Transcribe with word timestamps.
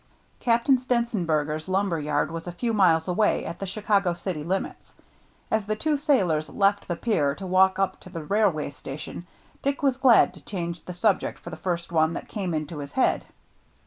Captain 0.39 0.79
Stenzenberger's 0.79 1.69
lumber 1.69 1.99
yard 1.99 2.31
was 2.31 2.47
a 2.47 2.51
few 2.51 2.73
miles 2.73 3.07
away, 3.07 3.45
at 3.45 3.59
the 3.59 3.67
Chicago 3.67 4.15
city 4.15 4.43
limits. 4.43 4.93
As 5.51 5.67
the 5.67 5.75
two 5.75 5.95
sailors 5.95 6.49
left 6.49 6.87
the 6.87 6.95
pier 6.95 7.35
to 7.35 7.45
walk 7.45 7.77
up 7.77 7.99
to 7.99 8.09
the 8.09 8.23
railway 8.23 8.71
station, 8.71 9.27
Dick 9.61 9.83
was 9.83 9.97
glad 9.97 10.33
to 10.33 10.43
change 10.43 10.85
the 10.85 10.95
subject 10.95 11.37
for 11.37 11.51
the 11.51 11.55
first 11.55 11.91
one 11.91 12.13
that 12.13 12.27
came 12.27 12.55
into 12.55 12.79
his 12.79 12.93
head. 12.93 13.25